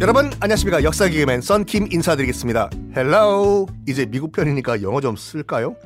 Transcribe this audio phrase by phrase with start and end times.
[0.00, 2.68] 여러분 안녕하십니까 역사 기계맨 썬킴 인사드리겠습니다.
[2.94, 5.76] Hello 이제 미국 편이니까 영어 좀 쓸까요?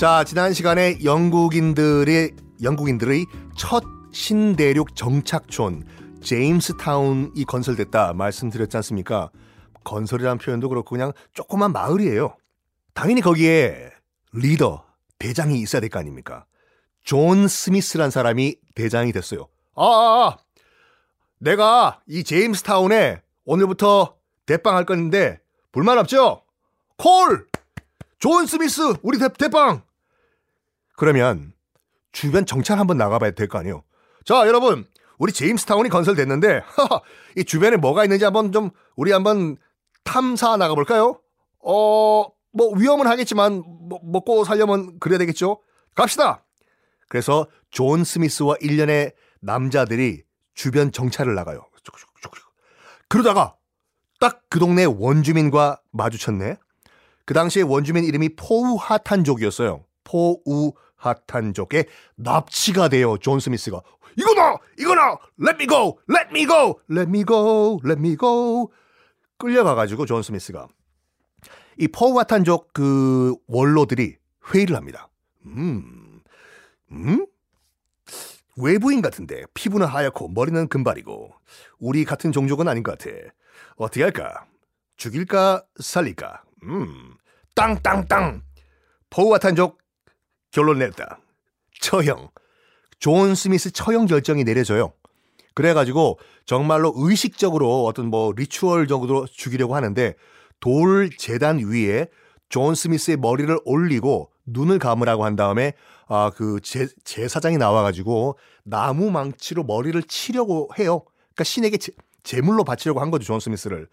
[0.00, 2.32] 자 지난 시간에 영국인들의
[2.62, 3.24] 영국인들의
[3.56, 5.84] 첫 신대륙 정착촌
[6.22, 9.30] 제임스타운이 건설됐다 말씀드렸지 않습니까?
[9.84, 12.36] 건설이라는 표현도 그렇고 그냥 조그만 마을이에요.
[12.94, 13.90] 당연히 거기에
[14.32, 14.84] 리더
[15.18, 16.46] 대장이 있어야 될 거 아닙니까?
[17.06, 19.46] 존 스미스란 사람이 대장이 됐어요.
[19.76, 20.36] 아, 아, 아.
[21.38, 26.42] 내가 이 제임스 타운에 오늘부터 대빵 할 건데 불만 없죠?
[26.98, 27.46] 콜!
[28.18, 29.82] 존 스미스 우리 대, 대빵!
[30.96, 31.52] 그러면
[32.10, 33.84] 주변 정찰 한번 나가봐야 될 거 아니에요.
[34.24, 34.84] 자 여러분
[35.18, 36.62] 우리 제임스 타운이 건설됐는데
[37.38, 39.58] 이 주변에 뭐가 있는지 한번 좀 우리 한번
[40.02, 41.20] 탐사 나가 볼까요?
[41.60, 45.60] 어, 뭐 위험은 하겠지만 뭐, 먹고 살려면 그래야 되겠죠.
[45.94, 46.42] 갑시다.
[47.08, 50.22] 그래서 존 스미스와 일련의 남자들이
[50.54, 51.66] 주변 정찰을 나가요.
[53.08, 53.56] 그러다가
[54.18, 56.56] 딱 그 동네 원주민과 마주쳤네.
[57.26, 59.84] 그 당시에 원주민 이름이 포우하탄족이었어요.
[60.04, 63.18] 포우하탄족에 납치가 돼요.
[63.18, 63.82] 존 스미스가.
[64.16, 64.56] 이거 놔!
[64.78, 65.18] 이거 놔!
[65.38, 65.98] Let me go!
[66.08, 66.80] Let me go!
[66.90, 67.78] Let me go!
[67.84, 68.70] Let me go!
[69.36, 70.68] 끌려가가지고 존 스미스가
[71.76, 74.16] 이 포우하탄족 그 원로들이
[74.54, 75.10] 회의를 합니다.
[75.44, 76.05] 음,
[76.92, 77.26] 음?
[78.56, 81.32] 외부인 같은데 피부는 하얗고 머리는 금발이고
[81.78, 83.14] 우리 같은 종족은 아닌 것 같아.
[83.76, 84.46] 어떻게 할까?
[84.96, 86.42] 죽일까 살릴까?
[86.64, 87.14] 음,
[87.54, 88.42] 땅땅땅.
[89.10, 89.78] 포우아탄족
[90.50, 91.18] 결론 냈다.
[91.80, 92.30] 처형.
[92.98, 94.92] 존 스미스 처형 결정이 내려져요.
[95.54, 100.14] 그래가지고 정말로 의식적으로 어떤 뭐 ritual 정도로 죽이려고 하는데
[100.60, 102.08] 돌 제단 위에
[102.48, 105.72] 존 스미스의 머리를 올리고 눈을 감으라고 한 다음에
[106.08, 106.60] 아그
[107.04, 111.02] 제사장이 나와가지고 나무 망치로 머리를 치려고 해요.
[111.34, 113.88] 그러니까 신에게 제, 제물로 바치려고 한 거죠 존 스미스를.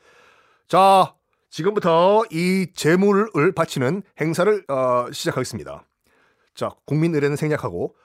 [0.68, 1.16] 자
[1.50, 5.86] 지금부터 이 제물을 바치는 행사를 어, 시작하겠습니다.
[6.56, 7.96] 자 국민 의례는 생략하고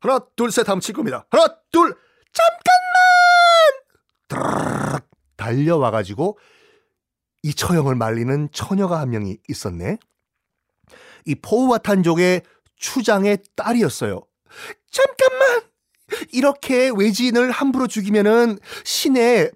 [0.00, 1.26] 하나 둘 셋 하면 칠 겁니다.
[1.30, 1.96] 하나 둘
[4.28, 5.02] 잠깐만
[5.36, 6.38] 달려와가지고
[7.44, 9.98] 이 처형을 말리는 처녀가 한 명이 있었네.
[11.26, 12.42] 이 포우와탄족의
[12.82, 14.20] 추장의 딸이었어요.
[14.90, 15.62] 잠깐만!
[16.32, 19.50] 이렇게 외지인을 함부로 죽이면은 신의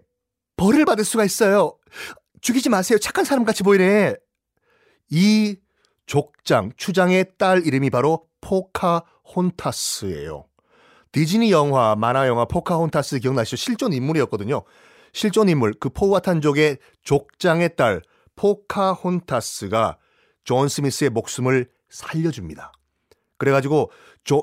[0.57, 1.77] 벌을 받을 수가 있어요.
[2.41, 2.99] 죽이지 마세요.
[2.99, 4.15] 착한 사람 같이 보이네.
[5.11, 5.57] 이
[6.07, 10.47] 족장, 추장의 딸 이름이 바로 포카혼타스예요.
[11.13, 13.57] 디즈니 영화, 만화 영화 포카혼타스 기억나시죠?
[13.57, 14.63] 실존 인물이었거든요.
[15.13, 18.03] 실존 인물, 그 포와탄족의 족장의 딸
[18.37, 19.99] 포카혼타스가
[20.45, 22.73] 존 스미스의 목숨을 살려줍니다.
[23.39, 23.91] 그래가지고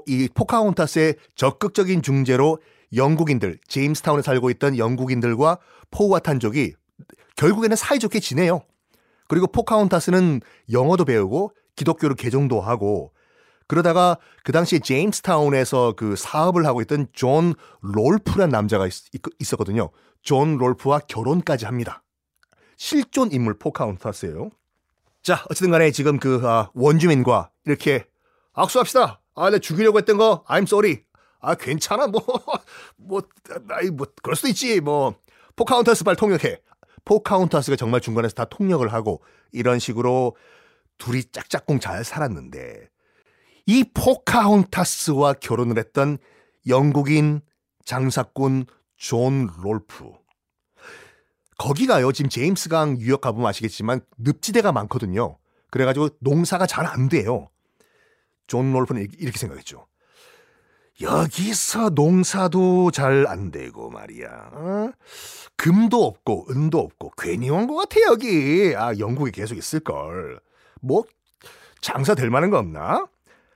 [0.07, 2.59] 이 포카혼타스의 적극적인 중재로
[2.95, 5.57] 영국인들, 제임스타운에 살고 있던 영국인들과
[5.91, 6.73] 포와탄족이
[7.35, 8.61] 결국에는 사이좋게 지내요.
[9.27, 13.11] 그리고 포카혼타스는 영어도 배우고 기독교를 개종도 하고
[13.67, 18.93] 그러다가 그 당시에 제임스타운에서 그 사업을 하고 있던 존 롤프란 남자가 있,
[19.39, 19.89] 있었거든요.
[20.21, 22.03] 존 롤프와 결혼까지 합니다.
[22.77, 24.51] 실존 인물 포카혼타스예요.
[25.21, 28.05] 자, 어쨌든 간에 지금 그 아, 원주민과 이렇게
[28.53, 29.21] 악수합시다.
[29.35, 31.03] 아, 내가 죽이려고 했던 거 I'm sorry.
[31.39, 32.07] 아, 괜찮아.
[32.07, 32.21] 뭐,
[32.97, 33.21] 뭐,
[33.67, 34.79] 나이, 뭐, 그럴 수도 있지.
[34.79, 35.15] 뭐,
[35.55, 36.59] 포카혼타스 발 통역해.
[37.05, 39.21] 포카혼타스가 정말 중간에서 다 통역을 하고
[39.51, 40.35] 이런 식으로
[40.97, 42.87] 둘이 짝짝꿍 잘 살았는데
[43.65, 46.17] 이 포카혼타스와 결혼을 했던
[46.67, 47.41] 영국인
[47.83, 48.65] 장사꾼
[48.95, 50.11] 존 롤프.
[51.57, 52.11] 거기가요.
[52.13, 55.37] 지금 제임스 강 유역 가보면 아시겠지만 늪지대가 많거든요.
[55.71, 57.49] 그래가지고 농사가 잘 안 돼요.
[58.47, 59.85] 존 롤프는 이렇게 생각했죠.
[61.01, 64.27] 여기서 농사도 잘 안 되고 말이야.
[64.53, 64.91] 어?
[65.57, 68.73] 금도 없고 은도 없고 괜히 온 것 같아 여기.
[68.75, 70.39] 아 영국에 계속 있을 걸.
[70.81, 71.03] 뭐
[71.81, 73.07] 장사 될 만한 거 없나?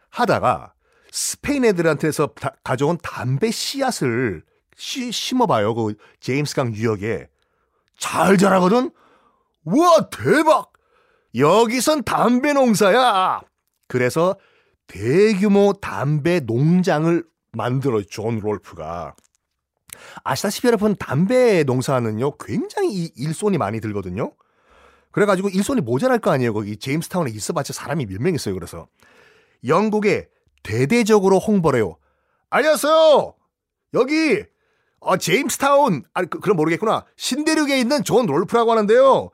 [0.09, 0.74] 하다가
[1.12, 4.44] 스페인 애들한테서 다, 가져온 담배 씨앗을
[4.76, 5.73] 시, 심어봐요.
[5.76, 7.28] 그 제임스 강 유역에
[7.97, 8.91] 잘 자라거든.
[9.66, 10.72] 와 대박!
[11.35, 13.41] 여기선 담배 농사야.
[13.88, 14.35] 그래서
[14.87, 19.16] 대규모 담배 농장을 만들어 존 롤프가
[20.23, 24.34] 아시다시피 여러분 담배 농사는요 굉장히 일손이 많이 들거든요.
[25.11, 26.53] 그래가지고 일손이 모자랄 거 아니에요.
[26.53, 28.53] 거기 제임스타운에 있어봤자 사람이 몇 명 있어요.
[28.53, 28.87] 그래서
[29.66, 30.29] 영국에
[30.63, 31.97] 대대적으로 홍보를 해요.
[32.49, 33.34] 안녕하세요.
[33.95, 34.43] 여기
[34.99, 37.05] 어, 제임스타운 아 그, 그럼 모르겠구나.
[37.16, 39.31] 신대륙에 있는 존 롤프라고 하는데요.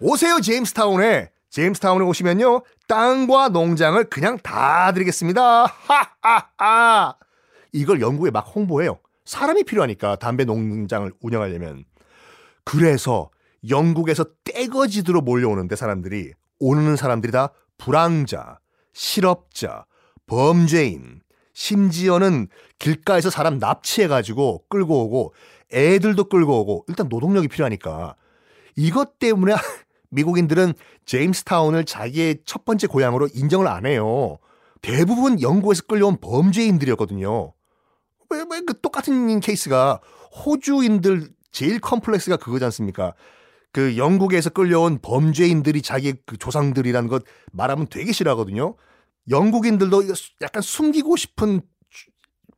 [0.00, 1.30] 오세요 제임스타운에.
[1.50, 2.62] 제임스타운에 오시면요.
[2.86, 5.66] 땅과 농장을 그냥 다 드리겠습니다.
[5.66, 7.16] 하하하.
[7.72, 8.98] 이걸 영국에 막 홍보해요.
[9.24, 11.84] 사람이 필요하니까 담배 농장을 운영하려면.
[12.64, 13.30] 그래서
[13.68, 18.58] 영국에서 떼거지들로 몰려오는데 사람들이 오는 사람들이 다 불황자,
[18.92, 19.86] 실업자,
[20.26, 21.20] 범죄인,
[21.54, 22.48] 심지어는
[22.78, 25.34] 길가에서 사람 납치해가지고 끌고 오고
[25.72, 28.16] 애들도 끌고 오고 일단 노동력이 필요하니까
[28.76, 29.54] 이것 때문에
[30.14, 30.74] 미국인들은
[31.06, 34.38] 제임스타운을 자기의 첫 번째 고향으로 인정을 안 해요.
[34.80, 37.52] 대부분 영국에서 끌려온 범죄인들이었거든요.
[38.30, 40.00] 왜, 왜 그 똑같은 케이스가
[40.44, 43.14] 호주인들 제일 컴플렉스가 그거지 않습니까?
[43.72, 48.76] 그 영국에서 끌려온 범죄인들이 자기 그 조상들이라는 것 말하면 되게 싫어하거든요.
[49.30, 50.04] 영국인들도
[50.42, 51.60] 약간 숨기고 싶은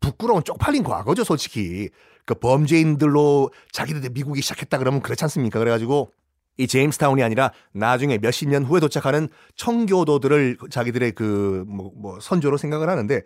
[0.01, 1.89] 부끄러운 쪽팔린 과거죠, 솔직히.
[2.27, 5.59] 그 범죄인들로 자기들 미국이 시작했다 그러면 그렇지 않습니까?
[5.59, 6.13] 그래가지고
[6.59, 13.23] 이 제임스타운이 아니라 나중에 몇십 년 후에 도착하는 청교도들을 자기들의 그뭐 뭐 선조로 생각을 하는데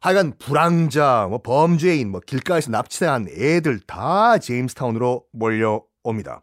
[0.00, 6.42] 하여간 부랑자, 뭐 범죄인, 뭐 길가에서 납치한 애들 다 제임스타운으로 몰려옵니다.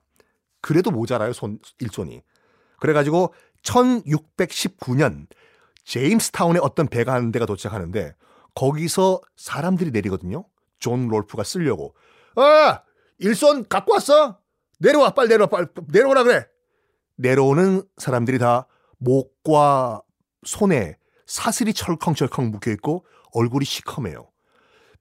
[0.62, 2.22] 그래도 모자라요, 손, 일손이.
[2.80, 3.34] 그래가지고
[3.64, 5.28] 1619년
[5.86, 8.16] 제임스타운에 어떤 배가 한 대가 도착하는데
[8.56, 10.46] 거기서 사람들이 내리거든요.
[10.80, 11.96] 존 롤프가 쓰려고.
[12.36, 12.82] 아!
[13.20, 14.40] 일손 갖고 왔어?
[14.80, 16.46] 내려와, 빨리 내려와, 빨리 내려오라 그래.
[17.18, 18.68] 내려오는 사람들이 다
[18.98, 20.02] 목과
[20.46, 24.30] 손에 사슬이 철컹철컹 묶여 있고 얼굴이 시커매요.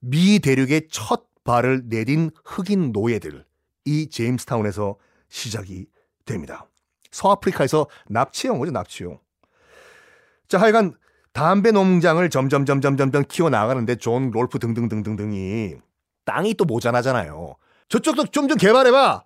[0.00, 3.44] 미 대륙의 첫 발을 내딘 흑인 노예들.
[3.84, 4.96] 이 제임스타운에서
[5.28, 5.86] 시작이
[6.24, 6.68] 됩니다.
[7.10, 9.20] 서아프리카에서 납치해온 거죠, 납치용.
[10.48, 10.94] 자, 하여간
[11.32, 15.74] 담배 농장을 점점 점점 점점 키워 나가는데 존 롤프 등등등등등이
[16.24, 17.56] 땅이 또 모자라잖아요.
[17.88, 19.24] 저쪽도 좀 좀 개발해봐.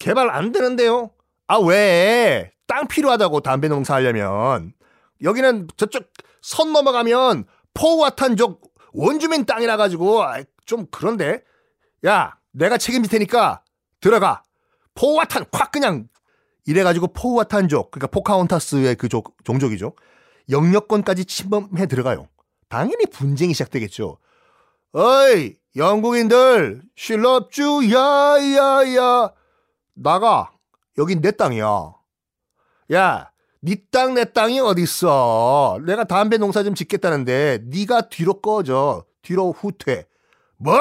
[0.00, 1.10] 개발 안 되는데요.
[1.46, 2.50] 아 왜?
[2.66, 4.72] 땅 필요하다고 담배 농사 하려면.
[5.22, 6.10] 여기는 저쪽
[6.42, 7.44] 선 넘어가면
[7.74, 8.62] 포와탄족
[8.92, 10.24] 원주민 땅이라 가지고
[10.66, 11.42] 좀 그런데.
[12.04, 13.62] 야 내가 책임질 테니까
[14.00, 14.42] 들어가.
[14.94, 16.08] 포와탄 콱 그냥.
[16.66, 19.94] 이래 가지고 포와탄족 그러니까 포카혼타스의 그 족, 종족이죠.
[20.48, 22.28] 영역권까지 침범해 들어가요.
[22.68, 24.18] 당연히 분쟁이 시작되겠죠.
[24.92, 29.32] 어이 영국인들 실럽주 야야야
[29.94, 30.50] 나가
[30.98, 31.94] 여긴 내 땅이야
[32.92, 33.30] 야
[33.62, 35.80] 니땅내 땅이 어딨어?
[35.84, 39.04] 내가 담배 농사 좀 짓겠다는데 네가 뒤로 꺼져.
[39.22, 40.06] 뒤로 후퇴.
[40.56, 40.74] 뭐?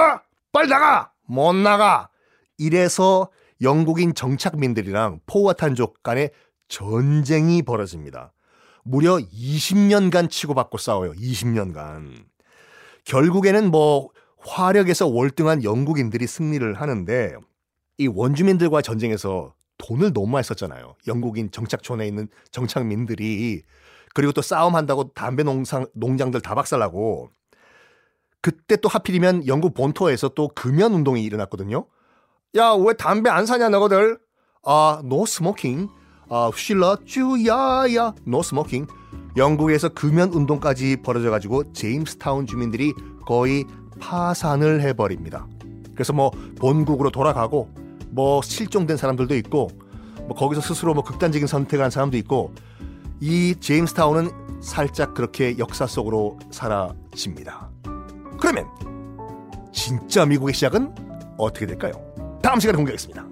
[0.51, 1.11] 빨리 나가!
[1.25, 2.09] 못 나가!
[2.57, 3.29] 이래서
[3.61, 6.29] 영국인 정착민들이랑 포와탄족 간에
[6.69, 8.31] 전쟁이 벌어집니다.
[8.83, 11.11] 무려 20년간 치고받고 싸워요.
[11.13, 12.23] 20년간.
[13.03, 14.09] 결국에는 뭐
[14.39, 17.35] 화력에서 월등한 영국인들이 승리를 하는데
[17.99, 20.95] 이 원주민들과 전쟁에서 돈을 너무 많이 썼잖아요.
[21.07, 23.61] 영국인 정착촌에 있는 정착민들이
[24.15, 27.29] 그리고 또 싸움한다고 담배 농상, 농장들 다 박살나고
[28.41, 31.85] 그때 또 하필이면 영국 본토에서 또 금연 운동이 일어났거든요.
[32.55, 34.17] 야 왜 담배 안 사냐 너희들?
[34.63, 35.89] 아 no smoking.
[36.29, 38.87] 아 쉴러 쭈야야 no smoking.
[39.35, 42.93] 영국에서 금연 운동까지 벌어져 가지고 제임스타운 주민들이
[43.25, 43.65] 거의
[43.99, 45.47] 파산을 해버립니다.
[45.93, 47.69] 그래서 뭐 본국으로 돌아가고
[48.19, 49.69] 뭐 실종된 사람들도 있고
[50.27, 52.53] 뭐 거기서 스스로 뭐 극단적인 선택을 한 사람도 있고
[53.21, 54.29] 이 제임스 타운은
[54.61, 57.69] 살짝 그렇게 역사 속으로 사라집니다.
[58.37, 58.65] 그러면
[59.71, 60.93] 진짜 미국의 시작은
[61.37, 61.93] 어떻게 될까요?
[62.43, 63.28] 다음 시간에 공개하겠습니다.